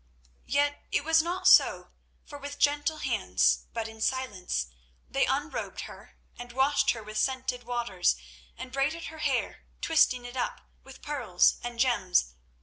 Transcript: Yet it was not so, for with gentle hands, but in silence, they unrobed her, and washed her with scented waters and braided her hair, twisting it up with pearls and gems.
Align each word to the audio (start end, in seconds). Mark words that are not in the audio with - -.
Yet 0.47 0.81
it 0.91 1.03
was 1.03 1.21
not 1.21 1.47
so, 1.47 1.91
for 2.25 2.39
with 2.39 2.57
gentle 2.57 2.97
hands, 2.97 3.67
but 3.71 3.87
in 3.87 4.01
silence, 4.01 4.65
they 5.07 5.27
unrobed 5.27 5.81
her, 5.81 6.17
and 6.39 6.51
washed 6.51 6.89
her 6.89 7.03
with 7.03 7.19
scented 7.19 7.65
waters 7.65 8.15
and 8.57 8.71
braided 8.71 9.03
her 9.13 9.19
hair, 9.19 9.63
twisting 9.79 10.25
it 10.25 10.35
up 10.35 10.61
with 10.83 11.03
pearls 11.03 11.57
and 11.63 11.77
gems. 11.79 12.33